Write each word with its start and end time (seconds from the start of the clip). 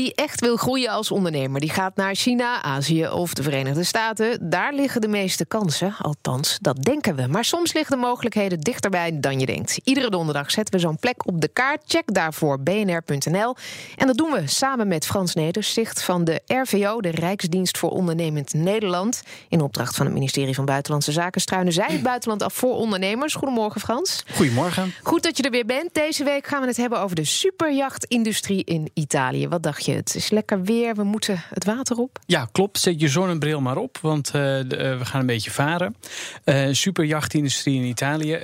Wie 0.00 0.14
echt 0.14 0.40
wil 0.40 0.56
groeien 0.56 0.90
als 0.90 1.10
ondernemer, 1.10 1.60
die 1.60 1.70
gaat 1.70 1.96
naar 1.96 2.14
China, 2.14 2.62
Azië 2.62 3.08
of 3.08 3.34
de 3.34 3.42
Verenigde 3.42 3.84
Staten. 3.84 4.50
Daar 4.50 4.74
liggen 4.74 5.00
de 5.00 5.08
meeste 5.08 5.46
kansen, 5.46 5.94
althans, 5.98 6.58
dat 6.60 6.82
denken 6.82 7.16
we. 7.16 7.26
Maar 7.26 7.44
soms 7.44 7.72
liggen 7.72 7.96
de 7.96 8.02
mogelijkheden 8.02 8.60
dichterbij 8.60 9.20
dan 9.20 9.40
je 9.40 9.46
denkt. 9.46 9.80
Iedere 9.84 10.10
donderdag 10.10 10.50
zetten 10.50 10.74
we 10.74 10.80
zo'n 10.80 10.98
plek 10.98 11.26
op 11.26 11.40
de 11.40 11.48
kaart. 11.48 11.82
Check 11.86 12.14
daarvoor 12.14 12.60
bnr.nl. 12.60 13.56
En 13.96 14.06
dat 14.06 14.16
doen 14.16 14.30
we 14.30 14.42
samen 14.44 14.88
met 14.88 15.06
Frans 15.06 15.34
Nedersticht 15.34 16.02
van 16.02 16.24
de 16.24 16.40
RVO, 16.46 17.00
de 17.00 17.10
Rijksdienst 17.10 17.78
voor 17.78 17.90
Ondernemend 17.90 18.54
Nederland. 18.54 19.22
In 19.48 19.60
opdracht 19.60 19.96
van 19.96 20.06
het 20.06 20.14
ministerie 20.14 20.54
van 20.54 20.64
Buitenlandse 20.64 21.12
Zaken 21.12 21.40
struinen 21.40 21.72
zij 21.72 21.88
het 21.88 22.02
buitenland 22.02 22.42
af 22.42 22.54
voor 22.54 22.74
ondernemers. 22.74 23.34
Goedemorgen, 23.34 23.80
Frans. 23.80 24.24
Goedemorgen. 24.34 24.94
Goed 25.02 25.22
dat 25.22 25.36
je 25.36 25.42
er 25.42 25.50
weer 25.50 25.66
bent. 25.66 25.94
Deze 25.94 26.24
week 26.24 26.46
gaan 26.46 26.60
we 26.60 26.66
het 26.66 26.76
hebben 26.76 27.00
over 27.00 27.16
de 27.16 27.24
superjachtindustrie 27.24 28.64
in 28.64 28.90
Italië. 28.94 29.48
Wat 29.48 29.62
dacht 29.62 29.84
je? 29.84 29.89
Het 29.94 30.14
is 30.14 30.30
lekker 30.30 30.62
weer, 30.62 30.94
we 30.94 31.02
moeten 31.02 31.42
het 31.48 31.64
water 31.64 31.96
op. 31.96 32.18
Ja, 32.26 32.48
klopt. 32.52 32.78
Zet 32.78 33.00
je 33.00 33.08
zonnebril 33.08 33.60
maar 33.60 33.76
op, 33.76 33.98
want 34.02 34.26
uh, 34.26 34.32
de, 34.32 34.64
uh, 34.70 34.98
we 34.98 35.04
gaan 35.04 35.20
een 35.20 35.26
beetje 35.26 35.50
varen. 35.50 35.96
Uh, 36.44 36.68
superjachtindustrie 36.70 37.76
in 37.76 37.84
Italië 37.84 38.38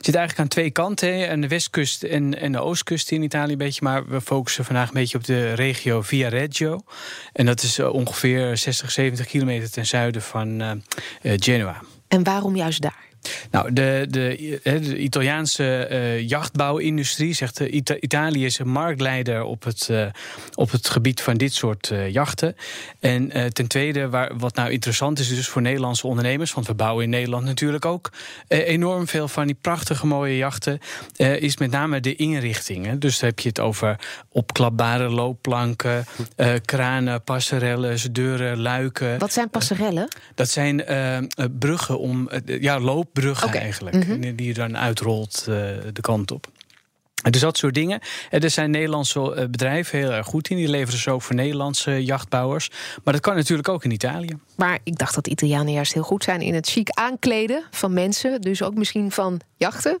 zit 0.00 0.14
eigenlijk 0.14 0.38
aan 0.38 0.48
twee 0.48 0.70
kanten. 0.70 1.30
Aan 1.30 1.40
de 1.40 1.48
westkust 1.48 2.02
en, 2.02 2.40
en 2.40 2.52
de 2.52 2.60
oostkust 2.60 3.10
in 3.10 3.22
Italië 3.22 3.52
een 3.52 3.58
beetje. 3.58 3.84
Maar 3.84 4.06
we 4.08 4.20
focussen 4.20 4.64
vandaag 4.64 4.88
een 4.88 4.94
beetje 4.94 5.18
op 5.18 5.24
de 5.24 5.52
regio 5.52 6.02
Viareggio. 6.02 6.80
En 7.32 7.46
dat 7.46 7.62
is 7.62 7.78
ongeveer 7.78 8.56
60, 8.56 8.90
70 8.90 9.26
kilometer 9.26 9.70
ten 9.70 9.86
zuiden 9.86 10.22
van 10.22 10.82
Genua. 11.22 11.80
En 12.08 12.22
waarom 12.22 12.56
juist 12.56 12.82
daar? 12.82 13.13
Nou, 13.50 13.72
de, 13.72 14.06
de, 14.08 14.60
de 14.62 14.98
Italiaanse 14.98 15.88
uh, 15.90 16.28
jachtbouwindustrie 16.28 17.34
zegt 17.34 17.60
uh, 17.60 17.72
Ita 17.72 17.96
Italië 18.00 18.44
is 18.44 18.58
een 18.58 18.68
marktleider 18.68 19.42
op 19.42 19.64
het, 19.64 19.88
uh, 19.90 20.06
op 20.54 20.70
het 20.70 20.88
gebied 20.88 21.20
van 21.20 21.36
dit 21.36 21.54
soort 21.54 21.92
jachten. 22.08 22.56
En 23.00 23.52
ten 23.52 23.66
tweede, 23.66 24.08
waar, 24.08 24.36
wat 24.36 24.54
nou 24.54 24.70
interessant 24.70 25.18
is, 25.18 25.28
dus 25.28 25.48
voor 25.48 25.62
Nederlandse 25.62 26.06
ondernemers, 26.06 26.52
want 26.52 26.66
we 26.66 26.74
bouwen 26.74 27.04
in 27.04 27.10
Nederland 27.10 27.44
natuurlijk 27.44 27.84
ook 27.84 28.12
enorm 28.48 29.08
veel 29.08 29.28
van 29.28 29.46
die 29.46 29.56
prachtige 29.60 30.06
mooie 30.06 30.36
jachten, 30.36 30.78
is 31.16 31.56
met 31.56 31.70
name 31.70 32.00
de 32.00 32.14
inrichting. 32.14 32.86
Hè. 32.86 32.98
Dus 32.98 33.18
dan 33.18 33.28
heb 33.28 33.38
je 33.38 33.48
het 33.48 33.60
over 33.60 33.98
opklapbare 34.28 35.08
loopplanken, 35.08 36.04
kranen, 36.64 37.22
passerelles, 37.22 38.02
deuren, 38.02 38.60
luiken. 38.60 39.18
Wat 39.18 39.32
zijn 39.32 39.50
passerellen? 39.50 40.08
Dat 40.34 40.48
zijn 40.48 40.84
bruggen 41.58 41.98
om 41.98 42.30
ja, 42.44 42.80
loop 42.80 43.13
bruggen 43.14 43.48
okay. 43.48 43.60
eigenlijk. 43.60 43.96
Mm 43.96 44.02
-hmm. 44.02 44.36
Die 44.36 44.46
je 44.46 44.54
dan 44.54 44.78
uitrolt 44.78 45.46
uh, 45.48 45.56
de 45.92 46.00
kant 46.00 46.30
op. 46.30 46.46
Dus 47.30 47.40
dat 47.40 47.56
soort 47.56 47.74
dingen. 47.74 48.00
Er 48.30 48.50
zijn 48.50 48.70
Nederlandse 48.70 49.48
bedrijven 49.50 49.98
heel 49.98 50.10
erg 50.10 50.26
goed 50.26 50.48
in. 50.48 50.56
Die 50.56 50.68
leveren 50.68 51.00
ze 51.00 51.10
ook 51.10 51.22
voor 51.22 51.34
Nederlandse 51.34 52.04
jachtbouwers. 52.04 52.70
Maar 53.04 53.14
dat 53.14 53.22
kan 53.22 53.36
natuurlijk 53.36 53.68
ook 53.68 53.84
in 53.84 53.90
Italië. 53.90 54.38
Maar 54.56 54.78
ik 54.82 54.98
dacht 54.98 55.14
dat 55.14 55.26
Italianen 55.26 55.72
juist 55.72 55.92
heel 55.92 56.02
goed 56.02 56.24
zijn 56.24 56.40
in 56.40 56.54
het 56.54 56.68
chic 56.68 56.90
aankleden 56.90 57.64
van 57.70 57.92
mensen. 57.92 58.40
Dus 58.40 58.62
ook 58.62 58.74
misschien 58.74 59.10
van 59.10 59.40
jachten. 59.56 59.98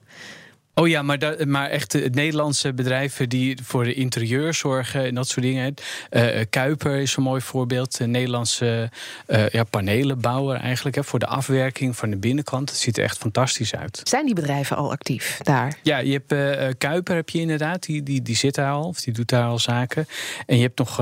Oh 0.76 0.88
ja, 0.88 1.02
maar, 1.02 1.18
maar 1.46 1.70
echt 1.70 1.90
de 1.90 2.10
Nederlandse 2.12 2.72
bedrijven 2.72 3.28
die 3.28 3.58
voor 3.62 3.84
de 3.84 3.94
interieur 3.94 4.54
zorgen 4.54 5.04
en 5.04 5.14
dat 5.14 5.28
soort 5.28 5.46
dingen. 5.46 5.74
Uh, 6.10 6.40
Kuiper 6.50 6.96
is 6.96 7.16
een 7.16 7.22
mooi 7.22 7.40
voorbeeld. 7.40 7.98
Een 7.98 8.10
Nederlandse 8.10 8.90
uh, 9.26 9.48
ja, 9.48 9.64
panelenbouwer 9.64 10.56
eigenlijk. 10.56 10.96
Hè, 10.96 11.04
voor 11.04 11.18
de 11.18 11.26
afwerking 11.26 11.96
van 11.96 12.10
de 12.10 12.16
binnenkant. 12.16 12.70
Het 12.70 12.78
ziet 12.78 12.98
er 12.98 13.04
echt 13.04 13.18
fantastisch 13.18 13.74
uit. 13.74 14.00
Zijn 14.04 14.24
die 14.26 14.34
bedrijven 14.34 14.76
al 14.76 14.90
actief 14.90 15.38
daar? 15.42 15.78
Ja, 15.82 15.98
je 15.98 16.12
hebt 16.12 16.32
uh, 16.32 16.68
Kuiper 16.78 17.14
heb 17.14 17.28
je 17.28 17.40
inderdaad. 17.40 17.82
Die, 17.82 18.02
die, 18.02 18.22
die 18.22 18.36
zit 18.36 18.54
daar 18.54 18.72
al, 18.72 18.88
of 18.88 19.00
die 19.00 19.12
doet 19.12 19.28
daar 19.28 19.46
al 19.46 19.58
zaken. 19.58 20.06
En 20.46 20.56
je 20.56 20.62
hebt 20.62 20.78
nog 20.78 20.96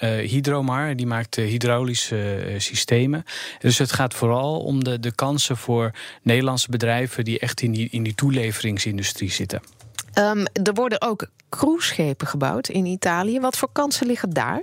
Hydromar, 0.00 0.96
die 0.96 1.06
maakt 1.06 1.34
hydraulische 1.34 2.54
systemen. 2.58 3.24
Dus 3.58 3.78
het 3.78 3.92
gaat 3.92 4.14
vooral 4.14 4.60
om 4.60 4.84
de, 4.84 5.00
de 5.00 5.14
kansen 5.14 5.56
voor 5.56 5.90
Nederlandse 6.22 6.70
bedrijven 6.70 7.24
die 7.24 7.38
echt 7.38 7.60
in 7.60 7.72
die, 7.72 7.88
in 7.90 8.02
die 8.02 8.14
toeleveringsindustrie 8.14 9.04
zitten. 9.14 9.60
Um, 10.18 10.46
er 10.46 10.74
worden 10.74 11.02
ook 11.02 11.26
cruiseschepen 11.48 12.26
gebouwd 12.26 12.68
in 12.68 12.86
Italië. 12.86 13.40
Wat 13.40 13.56
voor 13.56 13.68
kansen 13.72 14.06
liggen 14.06 14.30
daar? 14.30 14.62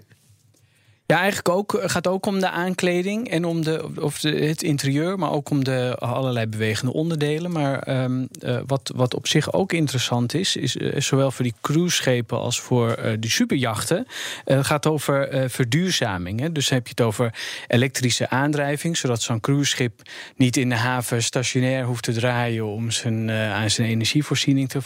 Ja, 1.06 1.18
eigenlijk 1.18 1.50
ook. 1.50 1.80
gaat 1.84 2.08
ook 2.08 2.26
om 2.26 2.40
de 2.40 2.50
aankleding 2.50 3.30
en 3.30 3.46
om 3.46 3.64
de, 3.64 3.90
of 4.00 4.20
de, 4.20 4.30
het 4.30 4.64
interieur, 4.64 5.20
maar 5.20 5.32
ook 5.32 5.50
om 5.50 5.64
de 5.64 5.96
allerlei 6.00 6.48
bewegende 6.48 6.94
onderdelen. 6.94 7.52
Maar 7.52 8.04
um, 8.04 8.28
uh, 8.40 8.60
wat, 8.66 8.92
wat 8.96 9.16
op 9.16 9.28
zich 9.28 9.54
ook 9.54 9.74
interessant 9.74 10.34
is, 10.34 10.56
is 10.56 10.76
uh, 10.76 11.00
zowel 11.00 11.32
voor 11.32 11.44
die 11.44 11.54
cruiseschepen 11.62 12.40
als 12.40 12.62
voor 12.62 13.00
uh, 13.00 13.12
die 13.20 13.32
superjachten. 13.32 14.08
Het 14.46 14.66
gaat 14.66 14.86
over 14.86 15.50
verduurzaming. 15.50 16.40
Hè. 16.40 16.52
Dus 16.52 16.70
heb 16.70 16.84
je 16.84 16.94
het 16.96 17.02
over 17.02 17.34
elektrische 17.68 18.30
aandrijving, 18.30 18.98
zodat 18.98 19.22
zo'n 19.22 19.40
cruiseschip 19.40 20.02
niet 20.36 20.58
in 20.58 20.70
de 20.70 20.76
haven 20.76 21.24
stationair 21.24 21.86
hoeft 21.86 22.04
te 22.04 22.12
draaien 22.12 22.66
om 22.66 22.92
zijn, 22.92 23.32
aan 23.32 23.70
zijn 23.70 23.88
energievoorziening 23.88 24.70
te, 24.70 24.80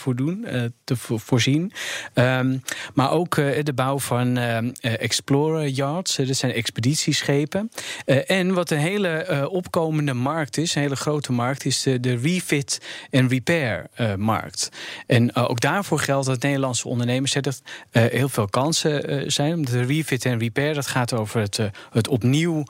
te 0.84 0.96
vo 0.96 1.18
voorzien. 1.18 1.72
Um, 2.14 2.62
maar 2.94 3.10
ook 3.10 3.34
de 3.34 3.72
bouw 3.74 3.98
van 3.98 4.36
Explorer 4.80 5.68
Yards. 5.68 6.07
Dat 6.16 6.36
zijn 6.36 6.52
expeditieschepen. 6.52 7.70
Uh, 8.06 8.30
en 8.30 8.54
wat 8.54 8.70
een 8.70 8.78
hele 8.78 9.26
uh, 9.30 9.52
opkomende 9.52 10.14
markt 10.14 10.56
is, 10.56 10.74
een 10.74 10.82
hele 10.82 10.96
grote 10.96 11.32
markt, 11.32 11.64
is 11.64 11.82
de, 11.82 12.00
de 12.00 12.16
refit 12.16 12.80
en 13.10 13.28
repair 13.28 13.86
uh, 14.00 14.14
markt. 14.14 14.68
En 15.06 15.34
ook 15.34 15.60
daarvoor 15.60 15.98
geldt 15.98 16.26
dat 16.26 16.42
Nederlandse 16.42 16.88
ondernemers 16.88 17.32
dat 17.32 17.62
heel 17.90 18.28
veel 18.28 18.48
kansen 18.48 19.32
zijn. 19.32 19.62
De 19.62 19.82
refit 19.82 20.24
en 20.24 20.38
repair, 20.38 20.74
dat 20.74 20.86
gaat 20.86 21.12
over 21.12 21.40
het, 21.40 21.60
het 21.90 22.08
opnieuw 22.08 22.64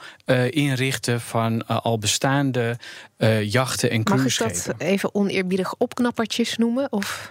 inrichten 0.50 1.20
van 1.20 1.66
al 1.66 1.99
bestaande 1.99 2.78
jachten 3.43 3.91
en 3.91 4.05
cruiseschepen. 4.05 4.55
Mag 4.55 4.65
ik 4.65 4.78
dat 4.78 4.88
even 4.88 5.15
oneerbiedig 5.15 5.75
opknappertjes 5.75 6.56
noemen? 6.56 6.93
Of? 6.93 7.31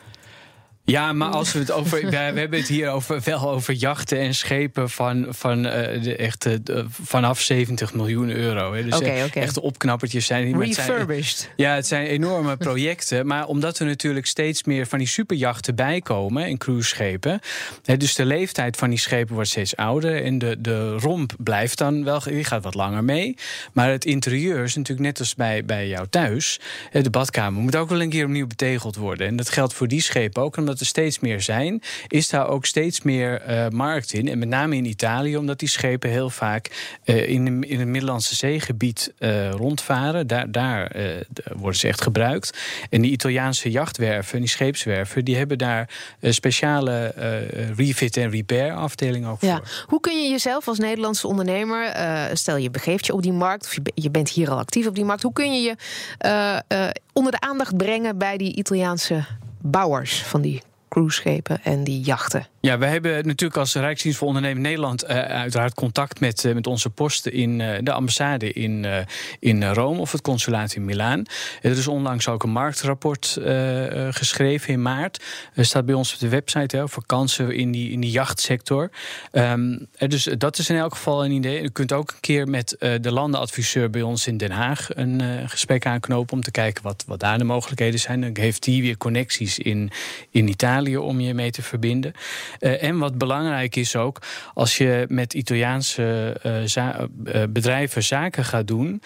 Ja, 0.92 1.14
maar 1.14 1.30
als 1.30 1.54
we 1.54 1.60
het 1.60 1.72
over. 1.72 2.02
we, 2.02 2.10
we 2.10 2.16
hebben 2.16 2.60
het 2.60 2.68
hier 2.68 2.90
over, 2.90 3.22
wel 3.24 3.50
over 3.50 3.74
jachten 3.74 4.20
en 4.20 4.36
schepen 4.36 4.90
van, 4.90 5.26
van 5.30 5.66
uh, 5.66 5.72
de 6.04 6.16
echte, 6.16 6.62
uh, 6.72 6.84
vanaf 6.90 7.42
70 7.42 7.94
miljoen 7.94 8.30
euro. 8.30 8.74
Hè. 8.74 8.84
Dus 8.84 8.96
okay, 8.96 9.24
okay. 9.24 9.44
echte 9.44 9.62
opknappertjes 9.62 10.26
zijn. 10.26 10.60
Refurbished. 10.60 11.38
Zijn, 11.38 11.52
ja, 11.56 11.76
het 11.76 11.88
zijn 11.88 12.06
enorme 12.06 12.58
projecten. 12.58 13.28
Maar 13.28 13.46
omdat 13.46 13.80
er 13.80 13.86
natuurlijk 13.86 14.26
steeds 14.26 14.64
meer 14.64 14.88
van 14.88 15.00
die 15.00 15.08
superjachten 15.08 15.76
bijkomen 15.76 16.44
en 16.46 16.58
cruiseschepen. 16.58 17.40
Hè, 17.84 17.98
dus 17.98 18.16
de 18.16 18.26
leeftijd 18.26 18.78
van 18.78 18.90
die 18.90 19.00
schepen 19.00 19.34
wordt 19.34 19.50
steeds 19.50 19.76
ouder. 19.76 20.24
En 20.24 20.38
de, 20.38 20.56
de 20.60 20.98
romp 20.98 21.34
blijft 21.38 21.78
dan 21.78 22.04
wel. 22.04 22.20
Die 22.20 22.44
gaat 22.44 22.64
wat 22.64 22.76
langer 22.76 23.04
mee. 23.04 23.36
Maar 23.74 23.90
het 23.90 24.06
interieur 24.06 24.64
is 24.64 24.76
natuurlijk 24.76 25.08
net 25.08 25.20
als 25.20 25.36
bij, 25.36 25.66
bij 25.66 25.88
jou 25.88 26.08
thuis. 26.10 26.60
De 26.92 27.10
badkamer 27.10 27.62
moet 27.62 27.76
ook 27.76 27.90
wel 27.90 28.02
een 28.02 28.10
keer 28.10 28.26
opnieuw 28.26 28.48
betegeld 28.48 28.96
worden. 28.96 29.28
En 29.28 29.36
dat 29.36 29.50
geldt 29.50 29.74
voor 29.74 29.88
die 29.88 30.02
schepen 30.02 30.42
ook. 30.42 30.58
Omdat 30.58 30.77
er 30.80 30.86
steeds 30.86 31.20
meer 31.20 31.42
zijn, 31.42 31.82
is 32.08 32.30
daar 32.30 32.48
ook 32.48 32.66
steeds 32.66 33.02
meer 33.02 33.50
uh, 33.50 33.68
markt 33.68 34.14
in. 34.14 34.28
En 34.28 34.40
met 34.40 34.48
name 34.48 34.76
in 34.76 34.86
Italië, 34.86 35.38
omdat 35.38 35.60
die 35.60 35.70
schepen 35.70 36.10
heel 36.10 36.30
vaak 36.30 36.96
uh, 37.06 37.30
in, 37.30 37.64
in 37.64 37.80
het 37.80 37.88
Middellandse 37.88 38.36
zeegebied 38.36 39.14
uh, 39.20 39.52
rondvaren. 39.52 40.28
Daar, 40.28 40.52
daar 40.52 40.92
worden 41.56 41.80
ze 41.80 41.88
echt 41.88 42.02
gebruikt. 42.02 42.58
En 42.90 43.02
die 43.02 43.12
Italiaanse 43.12 43.72
jachtwerven 43.72 44.34
en 44.34 44.40
die 44.40 44.50
scheepswerven, 44.50 45.26
die 45.26 45.36
hebben 45.36 45.58
daar 45.58 45.90
speciale 46.22 47.14
refit 47.76 48.18
en 48.18 48.30
repair 48.30 48.74
afdelingen 48.74 49.30
ook 49.30 49.42
ja. 49.42 49.56
voor. 49.56 49.86
Hoe 49.88 50.00
kun 50.00 50.24
je 50.24 50.30
jezelf 50.30 50.68
als 50.68 50.80
Nederlandse 50.80 51.28
ondernemer, 51.28 51.92
stel 52.34 52.56
je 52.56 52.70
begeeft 52.70 53.06
je 53.06 53.14
op 53.14 53.22
die 53.22 53.34
markt, 53.34 53.66
of 53.66 53.74
je, 53.74 53.82
je, 53.94 54.12
bent 54.12 54.30
hier 54.30 54.50
al 54.50 54.58
actief 54.58 54.88
op 54.88 54.96
die 54.96 55.06
markt, 55.06 55.22
hoe 55.22 55.34
kun 55.34 55.54
je 55.54 55.62
je 55.62 55.76
onder 57.18 57.32
de 57.32 57.40
aandacht 57.40 57.78
brengen 57.78 58.18
bij 58.18 58.38
die 58.38 58.56
Italiaanse 58.56 59.26
bouwers 59.62 60.24
van 60.24 60.42
die 60.42 60.62
cruiseschepen 60.90 61.64
en 61.64 61.84
die 61.84 62.02
jachten. 62.02 62.48
Ja, 62.68 62.78
we 62.78 62.86
hebben 62.86 63.28
natuurlijk 63.28 63.60
als 63.60 63.74
Rijksdienst 63.74 64.18
voor 64.18 64.28
Ondernemen 64.28 64.62
Nederland 64.62 65.04
uh, 65.04 65.10
uiteraard 65.10 65.74
contact 65.74 66.20
met, 66.20 66.44
uh, 66.44 66.54
met 66.54 66.68
onze 66.68 66.90
posten 66.90 67.34
in 67.34 67.60
uh, 67.60 67.78
de 67.82 67.92
ambassade 67.92 68.54
in, 68.54 68.86
in 69.40 69.64
Rome 69.64 70.00
of 70.00 70.12
het 70.12 70.22
consulaat 70.22 70.74
in 70.74 70.86
Milaan. 70.86 71.26
Er 71.62 71.72
is 71.72 71.88
onlangs 71.88 72.28
ook 72.28 72.44
een 72.44 72.50
marktrapport 72.50 73.38
geschreven 74.10 74.74
in 74.74 74.82
maart. 74.82 75.24
Er 75.54 75.66
staat 75.66 75.86
bij 75.86 75.96
ons 75.96 76.14
op 76.14 76.20
de 76.20 76.30
website 76.30 76.82
over 76.82 77.06
kansen 77.06 77.56
in 77.56 77.72
die, 77.72 77.92
in 77.92 78.00
die 78.00 78.12
jachtsector. 78.12 78.90
Um, 79.32 79.88
dus 80.08 80.24
dat 80.38 80.58
is 80.58 80.70
in 80.70 80.76
elk 80.76 80.96
geval 80.96 81.26
een 81.26 81.32
idee. 81.32 81.62
U 81.62 81.70
kunt 81.70 81.92
ook 81.94 82.10
een 82.10 82.20
keer 82.20 82.48
met 82.48 82.76
de 83.02 83.12
landenadviseur 83.12 83.90
bij 83.90 84.02
ons 84.02 84.28
in 84.28 84.38
Den 84.38 84.52
Haag 84.52 84.88
een 84.90 85.22
gesprek 85.50 85.86
aanknopen 85.86 86.34
om 86.34 86.44
te 86.44 86.52
kijken 86.52 86.84
wat, 86.84 87.04
wat 87.08 87.20
daar 87.20 87.38
de 87.38 87.44
mogelijkheden 87.44 88.00
zijn. 88.00 88.22
Dan 88.22 88.32
heeft 88.34 88.64
die 88.64 88.82
weer 88.82 88.98
connecties 88.98 89.60
in, 89.60 89.92
in 90.32 90.48
Italië 90.48 90.98
om 90.98 91.20
je 91.20 91.34
mee 91.34 91.52
te 91.52 91.62
verbinden. 91.62 92.14
En 92.60 92.98
wat 92.98 93.18
belangrijk 93.18 93.76
is 93.76 93.96
ook, 93.96 94.22
als 94.54 94.78
je 94.78 95.06
met 95.10 95.34
Italiaanse 95.34 96.36
bedrijven 97.50 98.04
zaken 98.04 98.46
gaat 98.46 98.68
doen, 98.68 99.02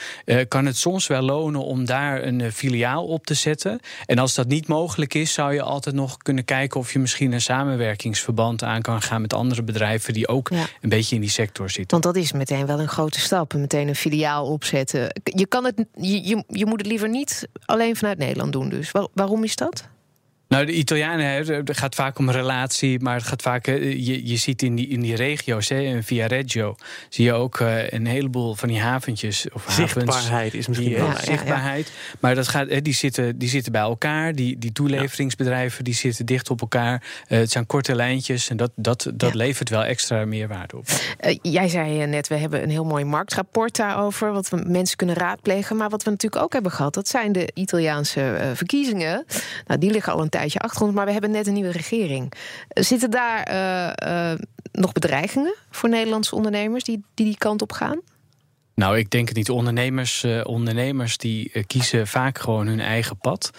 kan 0.48 0.66
het 0.66 0.78
soms 0.78 1.08
wel 1.08 1.22
lonen 1.22 1.64
om 1.64 1.86
daar 1.86 2.24
een 2.24 2.52
filiaal 2.52 3.06
op 3.06 3.26
te 3.26 3.34
zetten. 3.34 3.80
En 4.06 4.18
als 4.18 4.36
dat 4.36 4.48
niet 4.48 4.68
mogelijk 4.68 5.14
is, 5.14 5.34
zou 5.34 5.54
je 5.54 5.62
altijd 5.62 5.96
nog 5.96 6.18
kunnen 6.18 6.46
kijken 6.46 6.80
of 6.80 6.94
je 6.94 7.00
misschien 7.00 7.32
een 7.32 7.42
samenwerkingsverband 7.42 8.64
aan 8.64 8.82
kan 8.82 9.02
gaan 9.02 9.22
met 9.22 9.34
andere 9.34 9.64
bedrijven 9.64 10.14
die 10.14 10.28
ook 10.28 10.50
een 10.82 10.90
beetje 10.90 11.16
in 11.16 11.22
die 11.22 11.30
sector 11.30 11.70
zitten. 11.70 12.02
Want 12.02 12.16
dat 12.16 12.24
is 12.24 12.32
meteen 12.32 12.66
wel 12.66 12.80
een 12.80 12.88
grote 12.88 13.20
stap. 13.20 13.54
Meteen 13.54 13.88
een 13.88 13.96
filiaal 13.96 14.46
opzetten. 14.46 15.22
Je, 15.24 15.46
kan 15.46 15.66
het, 15.66 15.86
je, 15.96 16.28
je, 16.28 16.44
je 16.48 16.66
moet 16.66 16.78
het 16.78 16.88
liever 16.88 17.10
niet 17.10 17.48
alleen 17.66 17.96
vanuit 17.96 18.18
Nederland 18.18 18.52
doen. 18.52 18.70
Dus 18.70 18.92
waarom 19.14 19.44
is 19.44 19.56
dat? 19.56 19.90
Nou, 20.52 20.66
de 20.66 20.74
Italianen, 20.74 21.28
het 21.48 21.78
gaat 21.78 21.96
vaak 21.96 22.20
om 22.20 22.30
relatie, 22.30 23.00
maar 23.00 23.16
het 23.16 23.24
gaat 23.24 23.42
vaak, 23.42 23.66
je, 23.66 24.28
je 24.28 24.38
ziet 24.38 24.62
in 24.62 24.76
die, 24.76 24.88
in 24.88 25.02
die 25.02 25.16
regio's, 25.16 25.70
hè, 25.70 25.80
in 25.80 26.04
Via 26.04 26.26
Reggio, 26.26 26.76
zie 27.10 27.26
je 27.26 27.34
ook 27.34 27.60
uh, 27.60 27.90
een 27.90 28.06
heleboel 28.06 28.56
van 28.56 28.68
die 28.68 28.80
haventjes. 28.80 29.48
Of 29.54 29.66
zichtbaarheid 29.70 30.54
is 30.54 30.68
misschien 30.68 30.94
wel. 30.94 31.12
zichtbaarheid. 31.24 31.92
Maar 32.20 32.36
dat 32.36 32.48
gaat, 32.48 32.84
die, 32.84 32.94
zitten, 32.94 33.38
die 33.38 33.50
zitten 33.50 33.72
bij 33.72 33.82
elkaar, 33.82 34.36
die, 34.36 34.58
die 34.58 34.72
toeleveringsbedrijven, 34.72 35.84
die 35.84 35.94
zitten 35.94 36.26
dicht 36.26 36.50
op 36.50 36.62
elkaar. 36.62 37.04
Uh, 37.28 37.38
het 37.40 37.52
zijn 37.52 37.66
korte 37.66 37.96
lijntjes 37.96 38.50
en 38.50 38.58
dat, 38.58 38.72
dat, 38.76 39.12
dat 39.14 39.34
levert 39.34 39.70
wel 39.70 39.84
extra 39.84 40.26
meerwaarde 40.26 40.78
op. 40.78 40.86
Uh, 41.22 41.38
jij 41.42 41.68
zei 41.68 42.06
net, 42.08 42.28
we 42.28 42.36
hebben 42.36 42.64
een 42.64 42.70
heel 42.70 42.86
mooi 42.86 43.04
marktrapport 43.04 43.76
daarover, 43.76 44.32
wat 44.32 44.50
we 44.50 44.64
mensen 44.68 44.98
kunnen 44.98 45.16
raadplegen. 45.16 45.76
Maar 45.76 45.90
wat 45.90 46.04
we 46.04 46.10
natuurlijk 46.10 46.44
ook 46.44 46.54
hebben 46.54 46.72
gehad, 46.72 46.94
dat 46.94 47.08
zijn 47.08 47.32
de 47.32 47.52
Italiaanse 47.54 48.52
verkiezingen. 48.54 49.26
Nou, 49.68 49.80
die 49.80 49.92
liggen 49.92 50.14
al 50.14 50.22
een 50.22 50.30
tijd 50.30 50.40
tijdje 50.42 50.60
achter 50.60 50.86
ons, 50.86 50.94
maar 50.94 51.06
we 51.06 51.12
hebben 51.12 51.32
net 51.32 51.48
een 51.48 51.54
nieuwe 51.54 51.72
regering. 51.72 52.34
Zitten 52.68 53.12
daar 53.12 53.52
uh, 53.52 54.32
uh, 54.32 54.40
nog 54.72 54.92
bedreigingen 54.92 55.56
voor 55.70 55.90
Nederlandse 55.90 56.36
ondernemers 56.36 56.84
die, 56.84 57.04
die 57.14 57.26
die 57.26 57.38
kant 57.38 57.62
op 57.62 57.72
gaan? 57.72 58.02
Nou, 58.76 58.98
ik 58.98 59.10
denk 59.10 59.28
het 59.28 59.38
niet. 59.38 59.50
Ondernemers, 59.50 60.24
uh, 60.24 60.42
ondernemers 60.44 61.18
die 61.18 61.66
kiezen 61.68 62.08
vaak 62.08 62.40
gewoon 62.40 62.68
hun 62.68 62.80
eigen 62.80 63.18
pad. 63.18 63.52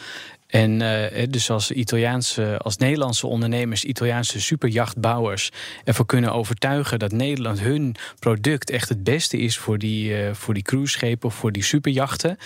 En 0.52 0.80
uh, 0.80 1.26
dus 1.28 1.50
als 1.50 1.70
Italiaanse, 1.70 2.58
als 2.58 2.76
Nederlandse 2.76 3.26
ondernemers, 3.26 3.84
Italiaanse 3.84 4.40
superjachtbouwers 4.40 5.50
ervoor 5.84 6.06
kunnen 6.06 6.32
overtuigen 6.32 6.98
dat 6.98 7.12
Nederland 7.12 7.60
hun 7.60 7.94
product 8.18 8.70
echt 8.70 8.88
het 8.88 9.04
beste 9.04 9.38
is 9.38 9.58
voor 9.58 9.78
die, 9.78 10.24
uh, 10.24 10.32
voor 10.32 10.54
die 10.54 10.62
cruiseschepen 10.62 11.28
of 11.28 11.34
voor 11.34 11.52
die 11.52 11.62
superjachten, 11.62 12.36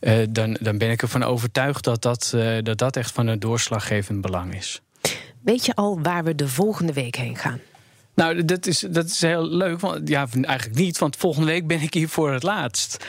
uh, 0.00 0.14
dan, 0.30 0.56
dan 0.60 0.78
ben 0.78 0.90
ik 0.90 1.02
ervan 1.02 1.22
overtuigd 1.22 1.84
dat 1.84 2.02
dat, 2.02 2.36
dat 2.62 2.78
dat 2.78 2.96
echt 2.96 3.12
van 3.12 3.26
een 3.26 3.38
doorslaggevend 3.38 4.20
belang 4.20 4.54
is. 4.54 4.80
Weet 5.40 5.66
je 5.66 5.74
al 5.74 6.00
waar 6.02 6.24
we 6.24 6.34
de 6.34 6.48
volgende 6.48 6.92
week 6.92 7.16
heen 7.16 7.36
gaan? 7.36 7.60
Nou, 8.14 8.44
dat 8.44 8.66
is, 8.66 8.86
dat 8.90 9.04
is 9.04 9.20
heel 9.20 9.48
leuk. 9.48 9.80
Want, 9.80 10.08
ja, 10.08 10.26
eigenlijk 10.40 10.78
niet, 10.78 10.98
want 10.98 11.16
volgende 11.16 11.46
week 11.46 11.66
ben 11.66 11.80
ik 11.80 11.94
hier 11.94 12.08
voor 12.08 12.32
het 12.32 12.42
laatst. 12.42 13.06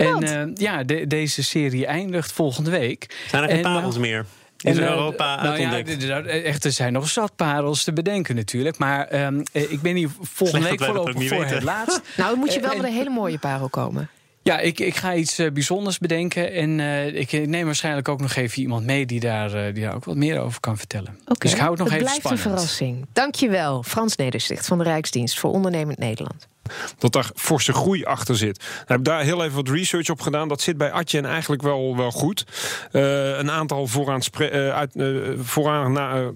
En 0.00 0.48
uh, 0.48 0.54
ja, 0.54 0.84
de, 0.84 1.06
deze 1.06 1.44
serie 1.44 1.86
eindigt 1.86 2.32
volgende 2.32 2.70
week. 2.70 3.16
Zijn 3.28 3.42
er 3.42 3.48
geen 3.50 3.62
parels 3.62 3.98
meer? 3.98 4.26
Is 4.60 4.78
en, 4.78 4.88
Europa 4.88 5.42
nou 5.42 5.60
ja, 5.60 6.22
echt, 6.22 6.64
er 6.64 6.72
zijn 6.72 6.92
nog 6.92 7.08
zat 7.08 7.36
parels 7.36 7.84
te 7.84 7.92
bedenken 7.92 8.34
natuurlijk. 8.34 8.78
Maar 8.78 9.24
um, 9.24 9.42
ik 9.52 9.80
ben 9.80 9.96
hier 9.96 10.08
volgende 10.20 10.68
week 10.68 10.84
voorlopig 10.84 11.28
voor 11.28 11.44
het 11.44 11.62
laatst. 11.62 12.00
Nou, 12.16 12.36
moet 12.36 12.54
je 12.54 12.60
wel 12.60 12.76
met 12.76 12.84
een 12.84 12.92
hele 12.92 13.10
mooie 13.10 13.38
parel 13.38 13.68
komen. 13.68 14.08
Ja, 14.42 14.58
ik, 14.58 14.80
ik 14.80 14.96
ga 14.96 15.14
iets 15.14 15.40
uh, 15.40 15.50
bijzonders 15.50 15.98
bedenken. 15.98 16.52
En 16.52 16.78
uh, 16.78 17.06
ik 17.06 17.46
neem 17.46 17.64
waarschijnlijk 17.64 18.08
ook 18.08 18.20
nog 18.20 18.34
even 18.34 18.62
iemand 18.62 18.84
mee 18.84 19.06
die 19.06 19.20
daar, 19.20 19.54
uh, 19.54 19.74
die 19.74 19.82
daar 19.82 19.94
ook 19.94 20.04
wat 20.04 20.16
meer 20.16 20.40
over 20.40 20.60
kan 20.60 20.78
vertellen. 20.78 21.18
Okay. 21.22 21.36
Dus 21.38 21.52
ik 21.52 21.58
hou 21.58 21.70
het 21.70 21.78
nog 21.78 21.88
het 21.88 22.00
even 22.00 22.06
blijft 22.06 22.26
spannend. 22.26 22.44
een 22.44 22.50
verrassing. 22.52 23.06
Dankjewel, 23.12 23.82
Frans 23.82 24.16
Nedersticht 24.16 24.66
van 24.66 24.78
de 24.78 24.84
Rijksdienst 24.84 25.38
voor 25.38 25.50
Ondernemend 25.50 25.98
Nederland 25.98 26.48
dat 26.98 27.12
daar 27.12 27.30
forse 27.34 27.72
groei 27.72 28.04
achter 28.04 28.36
zit. 28.36 28.56
Ik 28.56 28.88
heb 28.88 29.04
daar 29.04 29.22
heel 29.22 29.44
even 29.44 29.56
wat 29.56 29.68
research 29.68 30.10
op 30.10 30.20
gedaan. 30.20 30.48
Dat 30.48 30.60
zit 30.60 30.76
bij 30.76 30.92
Atjen 30.92 31.24
eigenlijk 31.24 31.62
wel, 31.62 31.96
wel 31.96 32.10
goed. 32.10 32.44
Uh, 32.92 33.38
een 33.38 33.50
aantal 33.50 33.86
vooraan 33.86 34.20
uh, 34.38 34.74
uit, 34.74 34.94
uh, 34.94 35.30
vooraan 35.38 35.92
na, 35.92 36.30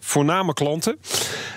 voorname 0.00 0.52
klanten. 0.52 0.98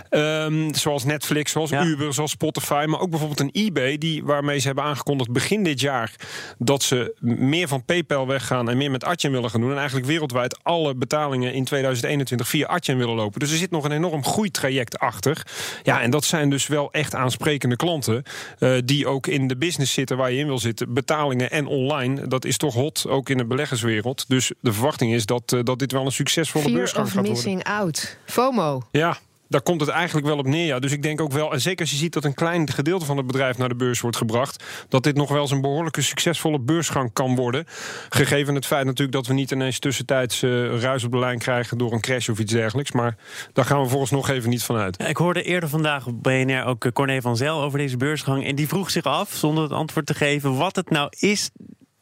Um, 0.10 0.76
zoals 0.76 1.04
Netflix, 1.04 1.52
zoals 1.52 1.70
ja. 1.70 1.84
Uber, 1.84 2.14
zoals 2.14 2.32
Spotify. 2.32 2.86
Maar 2.88 3.00
ook 3.00 3.10
bijvoorbeeld 3.10 3.40
een 3.40 3.50
eBay. 3.54 3.98
Die, 3.98 4.24
waarmee 4.24 4.60
ze 4.60 4.68
hebben 4.68 4.84
aangekondigd 4.84 5.32
begin 5.32 5.64
dit 5.64 5.80
jaar... 5.80 6.12
dat 6.58 6.84
ze 6.84 7.16
meer 7.20 7.68
van 7.68 7.86
PayPal 7.86 8.28
weggaan 8.28 8.70
en 8.70 8.78
meer 8.78 8.92
met 8.92 9.04
Atjen 9.04 9.32
willen 9.32 9.50
gaan 9.50 9.62
doen. 9.62 9.72
En 9.72 9.78
eigenlijk 9.78 10.08
wereldwijd 10.08 10.60
alle 10.64 10.96
betalingen 10.96 11.54
in 11.54 11.64
2021 11.64 12.48
via 12.48 12.68
Atjen 12.68 12.98
willen 12.98 13.16
lopen. 13.16 13.40
Dus 13.40 13.52
er 13.52 13.58
zit 13.58 13.72
nog 13.72 13.84
een 13.84 13.92
enorm 13.92 14.26
groeitraject 14.26 15.00
achter. 15.00 15.46
Ja, 15.84 16.02
en 16.02 16.10
dat 16.10 16.24
zijn 16.24 16.50
dus 16.50 16.68
wel 16.68 16.92
echt 16.92 17.16
aansprekende 17.16 17.76
klanten. 17.76 18.07
Uh, 18.08 18.78
die 18.86 19.08
ook 19.08 19.28
in 19.28 19.48
de 19.48 19.58
business 19.58 19.94
zitten 19.94 20.18
waar 20.18 20.32
je 20.32 20.40
in 20.40 20.46
wil 20.48 20.60
zitten. 20.60 20.94
Betalingen 20.94 21.52
en 21.52 21.66
online, 21.66 22.28
dat 22.28 22.46
is 22.46 22.58
toch 22.58 22.74
hot, 22.74 23.06
ook 23.08 23.30
in 23.30 23.38
de 23.38 23.46
beleggerswereld. 23.46 24.26
Dus 24.28 24.52
de 24.60 24.74
verwachting 24.74 25.14
is 25.14 25.26
dat, 25.26 25.52
uh, 25.52 25.60
dat 25.64 25.80
dit 25.80 25.92
wel 25.92 26.06
een 26.06 26.12
succesvolle 26.12 26.72
beursgang 26.72 27.06
gaat 27.06 27.16
worden. 27.16 27.34
missing 27.34 27.64
out. 27.64 28.18
FOMO. 28.26 28.82
Ja, 28.92 29.18
daar 29.50 29.62
komt 29.62 29.82
het 29.82 29.90
eigenlijk 29.90 30.28
wel 30.28 30.38
op 30.38 30.46
neer. 30.46 30.66
Ja. 30.66 30.80
Dus 30.80 30.92
ik 30.92 31.02
denk 31.02 31.22
ook 31.22 31.32
wel, 31.32 31.54
en 31.54 31.62
zeker 31.62 31.82
als 31.82 31.92
je 31.92 31.98
ziet 31.98 32.14
dat 32.14 32.24
een 32.24 32.34
klein 32.34 32.70
gedeelte 32.70 33.06
van 33.06 33.18
het 33.18 33.28
bedrijf 33.28 33.58
naar 33.58 33.70
de 33.70 33.76
beurs 33.76 34.02
wordt 34.02 34.18
gebracht, 34.18 34.64
dat 34.90 35.04
dit 35.04 35.16
nog 35.16 35.30
wel 35.30 35.42
eens 35.42 35.52
een 35.52 35.62
behoorlijke 35.62 36.02
succesvolle 36.02 36.60
beursgang 36.60 37.14
kan 37.14 37.36
worden. 37.36 37.66
Gegeven 38.10 38.56
het 38.56 38.66
feit 38.66 38.86
natuurlijk 38.86 39.18
dat 39.18 39.28
we 39.28 39.34
niet 39.34 39.52
ineens 39.52 39.80
tussentijds 39.80 40.44
uh, 40.44 40.80
ruis 40.80 41.04
op 41.04 41.12
de 41.12 41.20
lijn 41.20 41.40
krijgen 41.40 41.78
door 41.78 41.94
een 41.94 42.02
crash 42.02 42.30
of 42.30 42.40
iets 42.40 42.54
dergelijks. 42.54 42.92
Maar 42.92 43.16
daar 43.54 43.66
gaan 43.66 43.82
we 43.82 43.88
volgens 43.90 44.12
nog 44.12 44.30
even 44.30 44.50
niet 44.50 44.64
van 44.64 44.76
uit. 44.76 45.04
Ik 45.08 45.18
hoorde 45.18 45.44
eerder 45.44 45.70
vandaag 45.70 46.08
op 46.08 46.24
BNR 46.24 46.66
ook 46.66 46.94
Corné 46.94 47.22
van 47.22 47.38
Zel 47.38 47.62
over 47.62 47.80
deze 47.80 47.98
beursgang. 47.98 48.46
En 48.46 48.56
die 48.56 48.68
vroeg 48.68 48.90
zich 48.90 49.04
af, 49.04 49.34
zonder 49.34 49.64
het 49.64 49.72
antwoord 49.72 50.06
te 50.06 50.14
geven, 50.14 50.58
wat 50.58 50.76
het 50.76 50.90
nou 50.90 51.12
is 51.20 51.50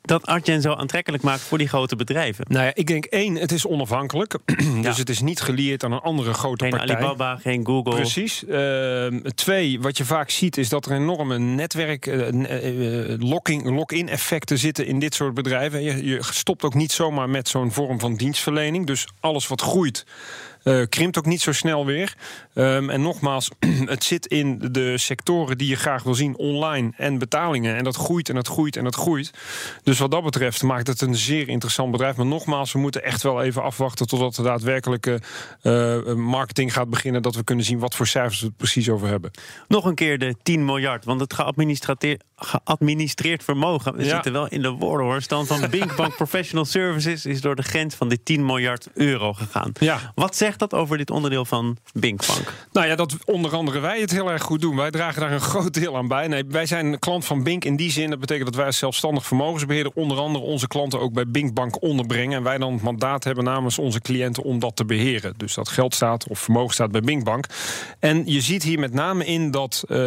dat 0.05 0.25
Artjen 0.25 0.61
zo 0.61 0.73
aantrekkelijk 0.73 1.23
maakt 1.23 1.41
voor 1.41 1.57
die 1.57 1.67
grote 1.67 1.95
bedrijven? 1.95 2.45
Nou 2.47 2.65
ja, 2.65 2.71
ik 2.73 2.87
denk 2.87 3.05
één, 3.05 3.35
het 3.35 3.51
is 3.51 3.65
onafhankelijk. 3.67 4.37
dus 4.81 4.97
het 4.97 5.09
is 5.09 5.21
niet 5.21 5.41
gelieerd 5.41 5.83
aan 5.83 5.91
een 5.91 5.99
andere 5.99 6.33
grote 6.33 6.63
geen 6.63 6.77
partij. 6.77 6.95
Geen 6.95 7.05
Alibaba, 7.05 7.37
geen 7.37 7.65
Google. 7.65 7.95
Precies. 7.95 8.43
Uh, 8.43 9.07
twee, 9.35 9.79
wat 9.81 9.97
je 9.97 10.05
vaak 10.05 10.29
ziet 10.29 10.57
is 10.57 10.69
dat 10.69 10.85
er 10.85 10.91
enorme 10.91 11.37
netwerk, 11.37 12.05
uh, 12.05 12.27
lock-in 13.63 14.09
effecten 14.09 14.57
zitten 14.57 14.85
in 14.85 14.99
dit 14.99 15.13
soort 15.13 15.33
bedrijven. 15.33 15.83
Je, 15.83 16.05
je 16.05 16.17
stopt 16.23 16.63
ook 16.63 16.73
niet 16.73 16.91
zomaar 16.91 17.29
met 17.29 17.47
zo'n 17.47 17.71
vorm 17.71 17.99
van 17.99 18.15
dienstverlening. 18.15 18.85
Dus 18.85 19.07
alles 19.19 19.47
wat 19.47 19.61
groeit 19.61 20.05
uh, 20.65 20.83
krimpt 20.89 21.17
ook 21.17 21.25
niet 21.25 21.41
zo 21.41 21.51
snel 21.51 21.85
weer. 21.85 22.15
Um, 22.53 22.89
en 22.89 23.01
nogmaals, 23.01 23.49
het 23.85 24.03
zit 24.03 24.25
in 24.25 24.59
de 24.71 24.97
sectoren 24.97 25.57
die 25.57 25.67
je 25.67 25.75
graag 25.75 26.03
wil 26.03 26.13
zien, 26.13 26.37
online 26.37 26.91
en 26.97 27.17
betalingen. 27.17 27.75
En 27.75 27.83
dat 27.83 27.95
groeit 27.95 28.29
en 28.29 28.35
dat 28.35 28.47
groeit 28.47 28.75
en 28.75 28.83
dat 28.83 28.95
groeit. 28.95 29.31
Dus 29.83 29.99
wat 29.99 30.11
dat 30.11 30.23
betreft 30.23 30.63
maakt 30.63 30.87
het 30.87 31.01
een 31.01 31.15
zeer 31.15 31.49
interessant 31.49 31.91
bedrijf. 31.91 32.15
Maar 32.15 32.25
nogmaals, 32.25 32.71
we 32.71 32.79
moeten 32.79 33.03
echt 33.03 33.23
wel 33.23 33.41
even 33.41 33.63
afwachten 33.63 34.07
totdat 34.07 34.35
de 34.35 34.43
daadwerkelijke 34.43 35.21
uh, 35.63 36.13
marketing 36.13 36.73
gaat 36.73 36.89
beginnen. 36.89 37.21
Dat 37.21 37.35
we 37.35 37.43
kunnen 37.43 37.65
zien 37.65 37.79
wat 37.79 37.95
voor 37.95 38.07
cijfers 38.07 38.39
we 38.39 38.45
het 38.45 38.57
precies 38.57 38.89
over 38.89 39.07
hebben. 39.07 39.31
Nog 39.67 39.85
een 39.85 39.95
keer 39.95 40.19
de 40.19 40.35
10 40.43 40.65
miljard, 40.65 41.05
want 41.05 41.19
het 41.19 41.33
geadministreerd 42.35 43.43
vermogen. 43.43 43.95
We 43.95 44.03
ja. 44.03 44.09
zitten 44.09 44.31
wel 44.31 44.47
in 44.47 44.61
de 44.61 44.69
woorden 44.69 45.07
hoor. 45.07 45.21
Stand 45.21 45.47
van 45.47 45.69
Bink 45.69 45.95
Bank 45.95 46.15
Professional 46.15 46.65
Services 46.65 47.25
is 47.25 47.41
door 47.41 47.55
de 47.55 47.63
grens 47.63 47.95
van 47.95 48.09
de 48.09 48.23
10 48.23 48.45
miljard 48.45 48.89
euro 48.93 49.33
gegaan. 49.33 49.71
Ja. 49.79 50.11
Wat 50.15 50.35
zegt 50.35 50.54
dat 50.59 50.73
over 50.73 50.97
dit 50.97 51.11
onderdeel 51.11 51.45
van 51.45 51.77
Bink 51.93 52.27
Bank? 52.27 52.53
Nou 52.71 52.87
ja, 52.87 52.95
dat 52.95 53.15
onder 53.25 53.55
andere 53.55 53.79
wij 53.79 53.99
het 53.99 54.11
heel 54.11 54.31
erg 54.31 54.41
goed 54.41 54.61
doen. 54.61 54.75
Wij 54.75 54.91
dragen 54.91 55.21
daar 55.21 55.31
een 55.31 55.41
groot 55.51 55.73
deel 55.73 55.97
aan 55.97 56.07
bij. 56.07 56.27
Nee, 56.27 56.43
wij 56.47 56.65
zijn 56.65 56.99
klant 56.99 57.25
van 57.25 57.43
Bink 57.43 57.65
in 57.65 57.75
die 57.75 57.91
zin. 57.91 58.09
Dat 58.09 58.19
betekent 58.19 58.45
dat 58.45 58.55
wij 58.55 58.65
als 58.65 58.77
zelfstandig 58.77 59.25
vermogensbeheerder 59.25 59.91
onder 59.95 60.17
andere 60.17 60.45
onze 60.45 60.67
klanten 60.67 60.99
ook 60.99 61.13
bij 61.13 61.27
Bink 61.27 61.53
Bank 61.53 61.81
onderbrengen. 61.81 62.37
En 62.37 62.43
wij 62.43 62.57
dan 62.57 62.73
het 62.73 62.81
mandaat 62.81 63.23
hebben 63.23 63.43
namens 63.43 63.79
onze 63.79 64.01
cliënten 64.01 64.43
om 64.43 64.59
dat 64.59 64.75
te 64.75 64.85
beheren. 64.85 65.33
Dus 65.37 65.53
dat 65.53 65.69
geld 65.69 65.95
staat 65.95 66.27
of 66.27 66.39
vermogen 66.39 66.73
staat 66.73 66.91
bij 66.91 67.01
Bink 67.01 67.23
Bank. 67.23 67.45
En 67.99 68.23
je 68.25 68.41
ziet 68.41 68.63
hier 68.63 68.79
met 68.79 68.93
name 68.93 69.25
in 69.25 69.51
dat 69.51 69.83
uh, 69.83 69.97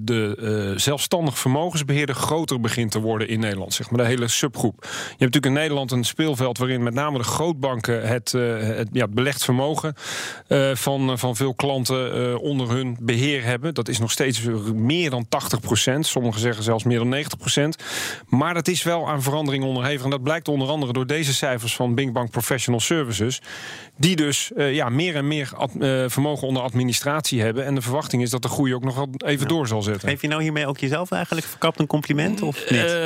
de 0.00 0.36
uh, 0.72 0.78
zelfstandig 0.78 1.38
vermogensbeheerder 1.38 2.14
groter 2.14 2.60
begint 2.60 2.90
te 2.90 3.00
worden 3.00 3.28
in 3.28 3.40
Nederland. 3.40 3.74
Zeg 3.74 3.90
maar 3.90 4.00
de 4.00 4.06
hele 4.06 4.28
subgroep. 4.28 4.76
Je 4.82 4.88
hebt 4.88 5.18
natuurlijk 5.18 5.46
in 5.46 5.52
Nederland 5.52 5.92
een 5.92 6.04
speelveld 6.04 6.58
waarin 6.58 6.82
met 6.82 6.94
name 6.94 7.18
de 7.18 7.24
grootbanken 7.24 8.08
het, 8.08 8.32
uh, 8.32 8.58
het 8.58 8.88
ja, 8.92 9.08
belegd 9.08 9.44
vermogen 9.44 9.94
uh, 10.48 10.74
van, 10.74 11.18
van 11.18 11.36
veel 11.36 11.54
klanten 11.54 12.20
uh, 12.20 12.42
onder 12.42 12.70
hun 12.70 12.96
beheer 13.00 13.44
hebben. 13.44 13.74
Dat 13.74 13.88
is 13.88 13.98
nog 13.98 14.10
steeds 14.10 14.40
meer 14.74 15.10
dan 15.10 15.26
80 15.28 15.60
procent. 15.60 16.06
Sommigen 16.06 16.40
zeggen 16.40 16.62
zelfs 16.62 16.84
meer 16.84 16.98
dan 16.98 17.08
90 17.08 17.38
procent. 17.38 17.76
Maar 18.26 18.54
dat 18.54 18.68
is 18.68 18.82
wel 18.82 19.08
aan 19.08 19.22
verandering 19.22 19.64
onderhevig. 19.64 20.04
En 20.04 20.10
dat 20.10 20.22
blijkt 20.22 20.48
onder 20.48 20.68
andere 20.68 20.92
door 20.92 21.06
deze 21.06 21.34
cijfers 21.34 21.74
van 21.74 21.94
Bing 21.94 22.12
Bank 22.12 22.30
Professional 22.30 22.80
Services. 22.80 23.40
Die 23.96 24.16
dus 24.16 24.50
uh, 24.56 24.74
ja, 24.74 24.88
meer 24.88 25.16
en 25.16 25.28
meer 25.28 25.50
vermogen 26.10 26.48
onder 26.48 26.62
administratie 26.62 27.42
hebben. 27.42 27.64
En 27.64 27.74
de 27.74 27.82
verwachting 27.82 28.22
is 28.22 28.30
dat 28.30 28.42
de 28.42 28.48
groei 28.48 28.74
ook 28.74 28.84
nog 28.84 28.94
wel 28.94 29.08
even 29.16 29.42
ja. 29.42 29.48
door 29.48 29.66
zal 29.66 29.82
zetten. 29.82 30.08
Geef 30.08 30.22
je 30.22 30.28
nou 30.28 30.42
hiermee 30.42 30.66
ook 30.66 30.78
jezelf 30.78 31.10
eigenlijk 31.10 31.46
verkapt 31.46 31.80
een 31.80 31.86
compliment? 31.86 32.42
Of 32.42 32.70
niet? 32.70 32.96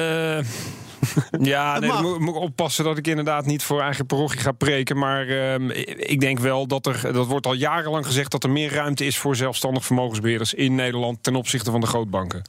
Ja, 1.40 1.78
nee, 1.78 1.92
moet, 1.92 2.18
moet 2.18 2.34
ik 2.34 2.40
oppassen 2.40 2.84
dat 2.84 2.98
ik 2.98 3.06
inderdaad 3.06 3.46
niet 3.46 3.62
voor 3.62 3.80
eigen 3.80 4.06
parochie 4.06 4.40
ga 4.40 4.52
preken. 4.52 4.98
Maar 4.98 5.26
ehm, 5.26 5.70
ik 5.96 6.20
denk 6.20 6.38
wel 6.38 6.66
dat 6.66 6.86
er, 6.86 7.12
dat 7.12 7.26
wordt 7.26 7.46
al 7.46 7.54
jarenlang 7.54 8.06
gezegd, 8.06 8.30
dat 8.30 8.44
er 8.44 8.50
meer 8.50 8.72
ruimte 8.72 9.04
is 9.04 9.18
voor 9.18 9.36
zelfstandig 9.36 9.84
vermogensbeheerders 9.84 10.54
in 10.54 10.74
Nederland 10.74 11.22
ten 11.22 11.36
opzichte 11.36 11.70
van 11.70 11.80
de 11.80 11.86
grootbanken. 11.86 12.42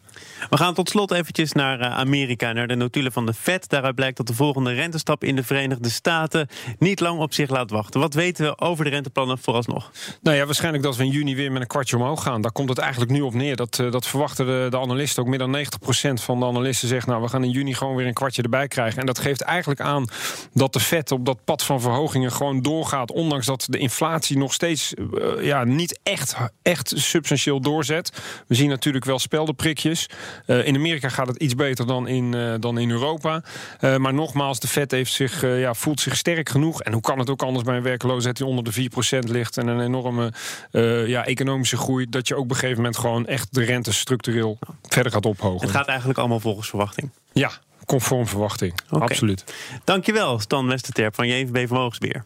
We 0.49 0.57
gaan 0.57 0.73
tot 0.73 0.89
slot 0.89 1.11
eventjes 1.11 1.51
naar 1.51 1.79
eh, 1.79 1.97
Amerika, 1.97 2.51
naar 2.53 2.67
de 2.67 2.75
notulen 2.75 3.11
van 3.11 3.25
de 3.25 3.33
Fed. 3.33 3.69
Daaruit 3.69 3.95
blijkt 3.95 4.17
dat 4.17 4.27
de 4.27 4.33
volgende 4.33 4.73
rentestap 4.73 5.23
in 5.23 5.35
de 5.35 5.43
Verenigde 5.43 5.89
Staten 5.89 6.47
niet 6.79 6.99
lang 6.99 7.19
op 7.19 7.33
zich 7.33 7.49
laat 7.49 7.69
wachten. 7.69 7.99
Wat 7.99 8.13
weten 8.13 8.45
we 8.45 8.59
over 8.59 8.83
de 8.83 8.89
renteplannen 8.89 9.37
vooralsnog? 9.37 9.91
Nou 10.21 10.37
ja, 10.37 10.45
waarschijnlijk 10.45 10.83
dat 10.83 10.95
we 10.95 11.03
in 11.03 11.09
juni 11.09 11.35
weer 11.35 11.51
met 11.51 11.61
een 11.61 11.67
kwartje 11.67 11.95
omhoog 11.95 12.23
gaan. 12.23 12.41
Daar 12.41 12.51
komt 12.51 12.69
het 12.69 12.77
eigenlijk 12.77 13.11
nu 13.11 13.21
op 13.21 13.33
neer. 13.33 13.55
Dat, 13.55 13.79
eh, 13.79 13.91
dat 13.91 14.07
verwachten 14.07 14.45
de, 14.45 14.67
de 14.69 14.79
analisten 14.79 15.23
ook. 15.23 15.29
Meer 15.29 15.39
dan 15.39 15.51
90% 15.51 16.21
van 16.21 16.39
de 16.39 16.45
analisten 16.45 16.87
zegt, 16.87 17.07
nou, 17.07 17.21
we 17.21 17.27
gaan 17.27 17.43
in 17.43 17.49
juni 17.49 17.73
gewoon 17.73 17.95
weer 17.95 18.07
een 18.07 18.13
kwartje 18.13 18.41
erbij 18.43 18.67
krijgen. 18.67 18.99
En 18.99 19.05
dat 19.05 19.19
geeft 19.19 19.41
eigenlijk 19.41 19.81
aan 19.81 20.07
dat 20.53 20.73
de 20.73 20.79
Fed 20.79 21.11
op 21.11 21.25
dat 21.25 21.43
pad 21.43 21.63
van 21.63 21.81
verhogingen 21.81 22.31
gewoon 22.31 22.61
doorgaat. 22.61 23.11
Ondanks 23.11 23.45
dat 23.45 23.65
de 23.69 23.77
inflatie 23.77 24.37
nog 24.37 24.53
steeds 24.53 24.93
eh, 24.93 25.45
ja, 25.45 25.63
niet 25.63 25.99
echt, 26.03 26.35
echt 26.61 26.93
substantieel 26.95 27.61
doorzet. 27.61 28.11
We 28.47 28.55
zien 28.55 28.69
natuurlijk 28.69 29.05
wel 29.05 29.19
speldenprikjes. 29.19 30.09
Uh, 30.47 30.67
in 30.67 30.75
Amerika 30.75 31.09
gaat 31.09 31.27
het 31.27 31.37
iets 31.37 31.55
beter 31.55 31.87
dan 31.87 32.07
in, 32.07 32.33
uh, 32.33 32.53
dan 32.59 32.77
in 32.77 32.89
Europa. 32.89 33.43
maar 33.97 34.13
nogmaals, 34.13 34.59
de 34.59 34.67
Fed 34.67 34.91
heeft 34.91 35.13
zich, 35.13 35.41
ja, 35.41 35.73
voelt 35.73 35.99
zich 35.99 36.17
sterk 36.17 36.49
genoeg. 36.49 36.81
En 36.81 36.93
hoe 36.93 37.01
kan 37.01 37.19
het 37.19 37.29
ook 37.29 37.43
anders 37.43 37.65
bij 37.65 37.75
een 37.75 37.83
werkloosheid 37.83 38.37
die 38.37 38.45
onder 38.45 38.63
de 38.63 38.71
4% 38.71 39.29
ligt 39.29 39.57
en 39.57 39.67
een 39.67 39.81
enorme 39.81 40.33
ja, 41.07 41.25
economische 41.25 41.77
groei, 41.77 42.09
dat 42.09 42.27
je 42.27 42.35
ook 42.35 42.43
op 42.43 42.49
een 42.49 42.55
gegeven 42.55 42.77
moment 42.77 42.97
gewoon 42.97 43.27
echt 43.27 43.53
de 43.53 43.63
rente 43.63 43.93
structureel 43.93 44.57
verder 44.81 45.11
gaat 45.11 45.25
ophogen. 45.25 45.61
Het 45.61 45.75
gaat 45.75 45.87
eigenlijk 45.87 46.19
allemaal 46.19 46.39
volgens 46.39 46.69
verwachting. 46.69 47.09
Ja, 47.33 47.51
conform 47.85 48.27
verwachting. 48.27 48.73
Okay. 48.89 49.07
Absoluut. 49.07 49.43
Dankjewel, 49.83 50.39
Stan 50.39 50.67
Westerterp 50.67 51.15
van 51.15 51.27
JVB 51.27 51.67
Vermogensbeheer. 51.67 52.23